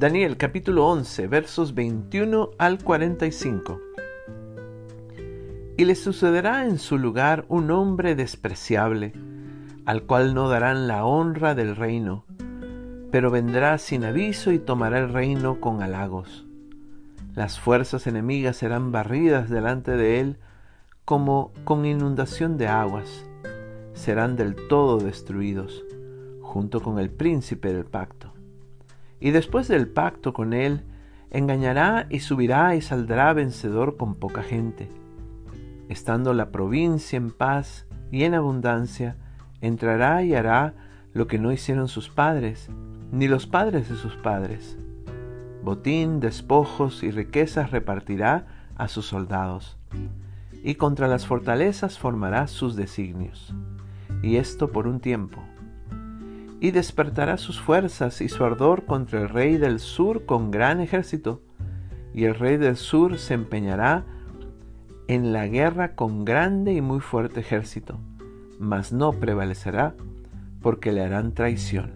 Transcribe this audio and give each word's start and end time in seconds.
Daniel 0.00 0.38
capítulo 0.38 0.86
11 0.86 1.26
versos 1.26 1.74
21 1.74 2.52
al 2.56 2.82
45. 2.82 3.80
Y 5.76 5.84
le 5.84 5.94
sucederá 5.94 6.64
en 6.64 6.78
su 6.78 6.96
lugar 6.96 7.44
un 7.48 7.70
hombre 7.70 8.14
despreciable, 8.14 9.12
al 9.84 10.04
cual 10.04 10.32
no 10.32 10.48
darán 10.48 10.88
la 10.88 11.04
honra 11.04 11.54
del 11.54 11.76
reino, 11.76 12.24
pero 13.10 13.30
vendrá 13.30 13.76
sin 13.76 14.04
aviso 14.04 14.52
y 14.52 14.58
tomará 14.58 15.00
el 15.00 15.12
reino 15.12 15.60
con 15.60 15.82
halagos. 15.82 16.46
Las 17.34 17.60
fuerzas 17.60 18.06
enemigas 18.06 18.56
serán 18.56 18.92
barridas 18.92 19.50
delante 19.50 19.98
de 19.98 20.20
él 20.20 20.38
como 21.10 21.50
con 21.64 21.86
inundación 21.86 22.56
de 22.56 22.68
aguas, 22.68 23.26
serán 23.94 24.36
del 24.36 24.54
todo 24.68 24.98
destruidos, 24.98 25.84
junto 26.40 26.80
con 26.80 27.00
el 27.00 27.10
príncipe 27.10 27.72
del 27.72 27.84
pacto 27.84 28.32
y 29.18 29.32
después 29.32 29.66
del 29.66 29.88
pacto 29.88 30.32
con 30.32 30.52
él, 30.52 30.84
engañará 31.32 32.06
y 32.10 32.20
subirá 32.20 32.76
y 32.76 32.80
saldrá 32.80 33.32
vencedor 33.32 33.96
con 33.96 34.14
poca 34.14 34.44
gente. 34.44 34.88
Estando 35.88 36.32
la 36.32 36.52
provincia 36.52 37.16
en 37.16 37.32
paz 37.32 37.86
y 38.12 38.22
en 38.22 38.34
abundancia, 38.34 39.16
entrará 39.60 40.22
y 40.22 40.36
hará 40.36 40.74
lo 41.12 41.26
que 41.26 41.40
no 41.40 41.50
hicieron 41.50 41.88
sus 41.88 42.08
padres, 42.08 42.70
ni 43.10 43.26
los 43.26 43.48
padres 43.48 43.88
de 43.88 43.96
sus 43.96 44.14
padres. 44.14 44.78
Botín, 45.64 46.20
despojos 46.20 47.02
y 47.02 47.10
riquezas 47.10 47.72
repartirá 47.72 48.68
a 48.76 48.86
sus 48.86 49.06
soldados, 49.06 49.76
y 50.62 50.74
contra 50.74 51.08
las 51.08 51.26
fortalezas 51.26 51.98
formará 51.98 52.46
sus 52.46 52.76
designios, 52.76 53.54
y 54.22 54.36
esto 54.36 54.70
por 54.70 54.86
un 54.86 55.00
tiempo 55.00 55.42
y 56.60 56.72
despertará 56.72 57.38
sus 57.38 57.58
fuerzas 57.58 58.20
y 58.20 58.28
su 58.28 58.44
ardor 58.44 58.84
contra 58.84 59.22
el 59.22 59.30
rey 59.30 59.56
del 59.56 59.80
sur 59.80 60.26
con 60.26 60.50
gran 60.50 60.80
ejército, 60.80 61.42
y 62.12 62.24
el 62.24 62.34
rey 62.34 62.58
del 62.58 62.76
sur 62.76 63.18
se 63.18 63.34
empeñará 63.34 64.04
en 65.08 65.32
la 65.32 65.46
guerra 65.46 65.94
con 65.94 66.24
grande 66.24 66.74
y 66.74 66.82
muy 66.82 67.00
fuerte 67.00 67.40
ejército, 67.40 67.98
mas 68.58 68.92
no 68.92 69.12
prevalecerá, 69.12 69.94
porque 70.60 70.92
le 70.92 71.02
harán 71.02 71.32
traición. 71.32 71.92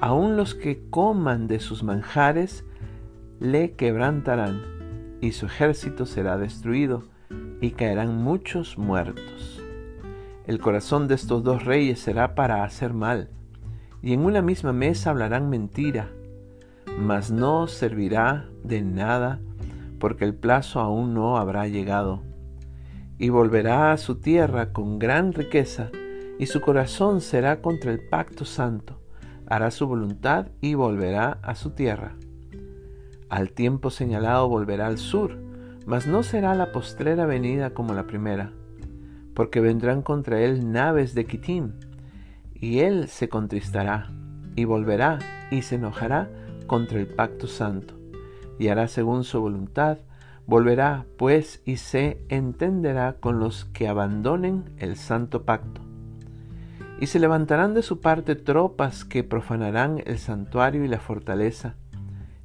Aun 0.00 0.36
los 0.36 0.54
que 0.54 0.88
coman 0.88 1.46
de 1.46 1.60
sus 1.60 1.82
manjares 1.82 2.64
le 3.38 3.72
quebrantarán, 3.72 4.62
y 5.22 5.32
su 5.32 5.46
ejército 5.46 6.04
será 6.04 6.36
destruido, 6.36 7.04
y 7.62 7.70
caerán 7.70 8.22
muchos 8.22 8.76
muertos. 8.76 9.62
El 10.46 10.58
corazón 10.58 11.06
de 11.06 11.14
estos 11.14 11.44
dos 11.44 11.64
reyes 11.64 12.00
será 12.00 12.34
para 12.34 12.64
hacer 12.64 12.92
mal, 12.92 13.30
y 14.02 14.12
en 14.12 14.24
una 14.24 14.42
misma 14.42 14.72
mesa 14.72 15.10
hablarán 15.10 15.48
mentira, 15.48 16.10
mas 16.98 17.30
no 17.30 17.68
servirá 17.68 18.48
de 18.64 18.82
nada, 18.82 19.40
porque 20.00 20.24
el 20.24 20.34
plazo 20.34 20.80
aún 20.80 21.14
no 21.14 21.36
habrá 21.36 21.68
llegado. 21.68 22.22
Y 23.16 23.28
volverá 23.28 23.92
a 23.92 23.98
su 23.98 24.16
tierra 24.16 24.72
con 24.72 24.98
gran 24.98 25.32
riqueza, 25.32 25.90
y 26.40 26.46
su 26.46 26.60
corazón 26.60 27.20
será 27.20 27.62
contra 27.62 27.92
el 27.92 28.00
pacto 28.08 28.44
santo, 28.44 29.00
hará 29.46 29.70
su 29.70 29.86
voluntad 29.86 30.48
y 30.60 30.74
volverá 30.74 31.38
a 31.42 31.54
su 31.54 31.70
tierra. 31.70 32.16
Al 33.32 33.50
tiempo 33.50 33.90
señalado 33.90 34.48
volverá 34.48 34.86
al 34.86 34.98
sur, 34.98 35.36
mas 35.86 36.06
no 36.06 36.22
será 36.22 36.54
la 36.54 36.70
postrera 36.70 37.26
venida 37.26 37.74
como 37.74 37.94
la 37.94 38.06
primera 38.06 38.52
porque 39.34 39.60
vendrán 39.60 40.02
contra 40.02 40.40
él 40.40 40.72
naves 40.72 41.14
de 41.14 41.24
Kitim, 41.24 41.72
y 42.54 42.80
él 42.80 43.08
se 43.08 43.28
contristará, 43.28 44.10
y 44.56 44.64
volverá, 44.64 45.18
y 45.50 45.62
se 45.62 45.76
enojará 45.76 46.30
contra 46.66 46.98
el 46.98 47.06
pacto 47.06 47.46
santo, 47.46 47.94
y 48.58 48.68
hará 48.68 48.88
según 48.88 49.24
su 49.24 49.40
voluntad, 49.40 49.98
volverá 50.46 51.06
pues 51.16 51.62
y 51.64 51.76
se 51.76 52.24
entenderá 52.28 53.14
con 53.20 53.38
los 53.38 53.64
que 53.66 53.88
abandonen 53.88 54.64
el 54.78 54.96
santo 54.96 55.44
pacto. 55.44 55.80
Y 57.00 57.06
se 57.06 57.18
levantarán 57.18 57.74
de 57.74 57.82
su 57.82 58.00
parte 58.00 58.36
tropas 58.36 59.04
que 59.04 59.24
profanarán 59.24 60.02
el 60.06 60.18
santuario 60.18 60.84
y 60.84 60.88
la 60.88 61.00
fortaleza, 61.00 61.74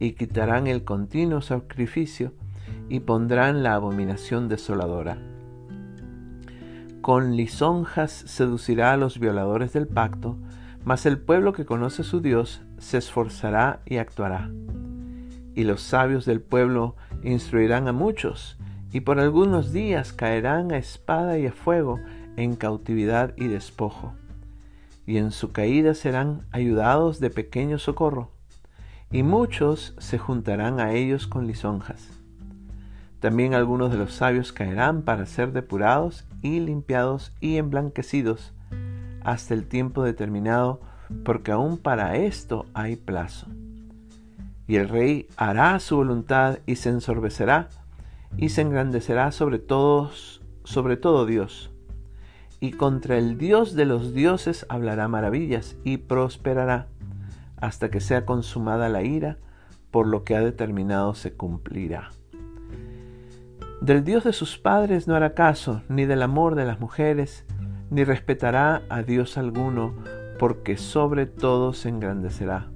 y 0.00 0.12
quitarán 0.12 0.66
el 0.66 0.82
continuo 0.82 1.40
sacrificio, 1.40 2.32
y 2.88 2.98
pondrán 2.98 3.62
la 3.62 3.74
abominación 3.74 4.48
desoladora 4.48 5.18
con 7.00 7.34
lisonjas 7.34 8.12
seducirá 8.12 8.92
a 8.92 8.96
los 8.96 9.18
violadores 9.18 9.72
del 9.72 9.88
pacto, 9.88 10.36
mas 10.84 11.06
el 11.06 11.18
pueblo 11.18 11.52
que 11.52 11.64
conoce 11.64 12.04
su 12.04 12.20
Dios 12.20 12.60
se 12.78 12.98
esforzará 12.98 13.80
y 13.86 13.96
actuará. 13.96 14.50
Y 15.54 15.64
los 15.64 15.82
sabios 15.82 16.26
del 16.26 16.40
pueblo 16.42 16.96
instruirán 17.22 17.88
a 17.88 17.92
muchos, 17.92 18.58
y 18.92 19.00
por 19.00 19.18
algunos 19.18 19.72
días 19.72 20.12
caerán 20.12 20.72
a 20.72 20.76
espada 20.76 21.38
y 21.38 21.46
a 21.46 21.52
fuego 21.52 21.98
en 22.36 22.54
cautividad 22.54 23.34
y 23.36 23.48
despojo. 23.48 24.12
Y 25.06 25.16
en 25.16 25.30
su 25.30 25.52
caída 25.52 25.94
serán 25.94 26.46
ayudados 26.50 27.18
de 27.18 27.30
pequeño 27.30 27.78
socorro, 27.78 28.30
y 29.12 29.22
muchos 29.22 29.94
se 29.98 30.18
juntarán 30.18 30.78
a 30.80 30.92
ellos 30.92 31.26
con 31.26 31.46
lisonjas. 31.46 32.08
También 33.18 33.54
algunos 33.54 33.90
de 33.90 33.98
los 33.98 34.14
sabios 34.14 34.52
caerán 34.52 35.02
para 35.02 35.26
ser 35.26 35.52
depurados 35.52 36.26
y 36.42 36.60
limpiados 36.60 37.32
y 37.40 37.56
emblanquecidos 37.56 38.52
hasta 39.22 39.52
el 39.52 39.66
tiempo 39.66 40.02
determinado, 40.02 40.80
porque 41.24 41.52
aún 41.52 41.76
para 41.76 42.16
esto 42.16 42.66
hay 42.72 42.96
plazo. 42.96 43.46
Y 44.66 44.76
el 44.76 44.88
rey 44.88 45.26
hará 45.36 45.78
su 45.80 45.96
voluntad 45.96 46.58
y 46.64 46.76
se 46.76 46.90
ensorbecerá 46.90 47.68
y 48.36 48.50
se 48.50 48.62
engrandecerá 48.62 49.32
sobre 49.32 49.58
todos, 49.58 50.40
sobre 50.64 50.96
todo 50.96 51.26
Dios. 51.26 51.70
Y 52.60 52.72
contra 52.72 53.18
el 53.18 53.36
Dios 53.36 53.74
de 53.74 53.86
los 53.86 54.14
dioses 54.14 54.64
hablará 54.68 55.08
maravillas 55.08 55.76
y 55.82 55.96
prosperará 55.96 56.86
hasta 57.60 57.90
que 57.90 58.00
sea 58.00 58.26
consumada 58.26 58.88
la 58.88 59.02
ira, 59.02 59.38
por 59.90 60.06
lo 60.06 60.24
que 60.24 60.36
ha 60.36 60.40
determinado 60.40 61.14
se 61.14 61.32
cumplirá. 61.32 62.10
Del 63.80 64.04
Dios 64.04 64.24
de 64.24 64.32
sus 64.32 64.58
padres 64.58 65.08
no 65.08 65.14
hará 65.14 65.34
caso, 65.34 65.82
ni 65.88 66.04
del 66.04 66.22
amor 66.22 66.54
de 66.54 66.66
las 66.66 66.80
mujeres, 66.80 67.46
ni 67.90 68.04
respetará 68.04 68.82
a 68.88 69.02
Dios 69.02 69.38
alguno, 69.38 69.94
porque 70.38 70.76
sobre 70.76 71.26
todo 71.26 71.72
se 71.72 71.88
engrandecerá. 71.88 72.68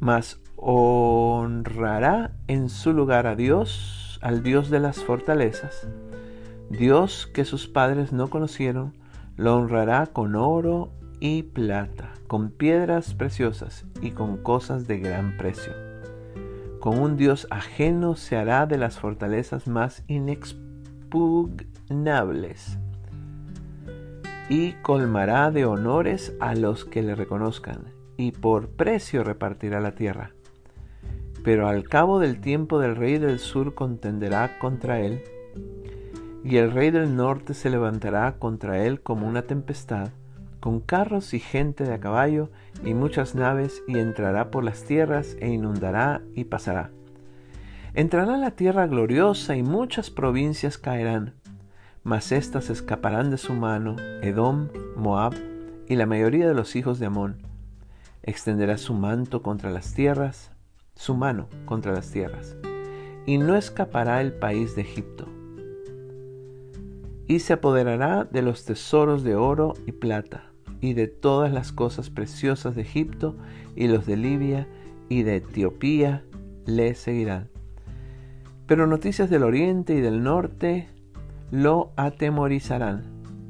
Mas 0.00 0.40
honrará 0.56 2.32
en 2.48 2.70
su 2.70 2.92
lugar 2.92 3.26
a 3.26 3.36
Dios, 3.36 4.18
al 4.22 4.42
Dios 4.42 4.70
de 4.70 4.80
las 4.80 5.04
fortalezas. 5.04 5.86
Dios 6.70 7.26
que 7.26 7.44
sus 7.44 7.68
padres 7.68 8.12
no 8.12 8.28
conocieron, 8.28 8.94
lo 9.36 9.56
honrará 9.56 10.06
con 10.06 10.34
oro 10.34 10.90
y 11.20 11.42
plata, 11.42 12.12
con 12.26 12.50
piedras 12.50 13.14
preciosas 13.14 13.86
y 14.02 14.10
con 14.10 14.36
cosas 14.36 14.86
de 14.86 14.98
gran 14.98 15.36
precio 15.36 15.86
con 16.86 17.00
un 17.00 17.16
Dios 17.16 17.48
ajeno 17.50 18.14
se 18.14 18.36
hará 18.36 18.66
de 18.66 18.78
las 18.78 19.00
fortalezas 19.00 19.66
más 19.66 20.04
inexpugnables 20.06 22.78
y 24.48 24.74
colmará 24.82 25.50
de 25.50 25.64
honores 25.64 26.36
a 26.38 26.54
los 26.54 26.84
que 26.84 27.02
le 27.02 27.16
reconozcan, 27.16 27.86
y 28.16 28.30
por 28.30 28.68
precio 28.68 29.24
repartirá 29.24 29.80
la 29.80 29.96
tierra. 29.96 30.30
Pero 31.42 31.66
al 31.66 31.88
cabo 31.88 32.20
del 32.20 32.40
tiempo 32.40 32.78
del 32.78 32.94
rey 32.94 33.18
del 33.18 33.40
sur 33.40 33.74
contenderá 33.74 34.60
contra 34.60 35.00
él, 35.00 35.24
y 36.44 36.58
el 36.58 36.70
rey 36.70 36.92
del 36.92 37.16
norte 37.16 37.52
se 37.54 37.68
levantará 37.68 38.36
contra 38.38 38.84
él 38.84 39.00
como 39.00 39.26
una 39.26 39.42
tempestad, 39.42 40.10
con 40.66 40.80
carros 40.80 41.32
y 41.32 41.38
gente 41.38 41.84
de 41.84 41.94
a 41.94 42.00
caballo 42.00 42.50
y 42.84 42.92
muchas 42.92 43.36
naves, 43.36 43.84
y 43.86 44.00
entrará 44.00 44.50
por 44.50 44.64
las 44.64 44.82
tierras 44.82 45.36
e 45.38 45.48
inundará 45.48 46.22
y 46.34 46.42
pasará. 46.42 46.90
Entrará 47.94 48.36
la 48.36 48.50
tierra 48.50 48.88
gloriosa 48.88 49.54
y 49.54 49.62
muchas 49.62 50.10
provincias 50.10 50.76
caerán, 50.76 51.34
mas 52.02 52.32
éstas 52.32 52.68
escaparán 52.68 53.30
de 53.30 53.38
su 53.38 53.54
mano, 53.54 53.94
Edom, 54.22 54.66
Moab 54.96 55.34
y 55.86 55.94
la 55.94 56.06
mayoría 56.06 56.48
de 56.48 56.54
los 56.54 56.74
hijos 56.74 56.98
de 56.98 57.06
Amón. 57.06 57.36
Extenderá 58.24 58.76
su 58.76 58.92
manto 58.92 59.42
contra 59.42 59.70
las 59.70 59.94
tierras, 59.94 60.50
su 60.96 61.14
mano 61.14 61.46
contra 61.64 61.92
las 61.92 62.10
tierras, 62.10 62.56
y 63.24 63.38
no 63.38 63.54
escapará 63.54 64.20
el 64.20 64.32
país 64.32 64.74
de 64.74 64.82
Egipto. 64.82 65.28
Y 67.28 67.38
se 67.38 67.52
apoderará 67.52 68.24
de 68.24 68.42
los 68.42 68.64
tesoros 68.64 69.22
de 69.22 69.36
oro 69.36 69.74
y 69.86 69.92
plata, 69.92 70.50
y 70.86 70.94
de 70.94 71.08
todas 71.08 71.52
las 71.52 71.72
cosas 71.72 72.10
preciosas 72.10 72.76
de 72.76 72.82
Egipto, 72.82 73.36
y 73.74 73.88
los 73.88 74.06
de 74.06 74.16
Libia 74.16 74.68
y 75.08 75.24
de 75.24 75.36
Etiopía 75.36 76.22
le 76.64 76.94
seguirán. 76.94 77.48
Pero 78.68 78.86
noticias 78.86 79.28
del 79.28 79.42
oriente 79.42 79.96
y 79.96 80.00
del 80.00 80.22
norte 80.22 80.88
lo 81.50 81.90
atemorizarán 81.96 83.02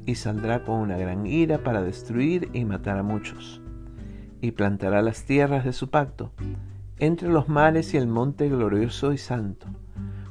y 0.07 0.15
saldrá 0.15 0.63
con 0.63 0.79
una 0.79 0.97
gran 0.97 1.27
ira 1.27 1.59
para 1.59 1.83
destruir 1.83 2.49
y 2.53 2.65
matar 2.65 2.97
a 2.97 3.03
muchos. 3.03 3.61
Y 4.41 4.51
plantará 4.51 5.03
las 5.03 5.23
tierras 5.23 5.63
de 5.63 5.73
su 5.73 5.91
pacto 5.91 6.31
entre 6.97 7.29
los 7.29 7.49
mares 7.49 7.93
y 7.93 7.97
el 7.97 8.07
monte 8.07 8.49
glorioso 8.49 9.13
y 9.13 9.19
santo, 9.19 9.67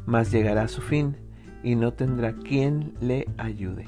mas 0.06 0.32
llegará 0.32 0.62
a 0.62 0.68
su 0.68 0.80
fin 0.80 1.16
y 1.62 1.76
no 1.76 1.92
tendrá 1.92 2.32
quien 2.32 2.94
le 3.00 3.28
ayude. 3.38 3.86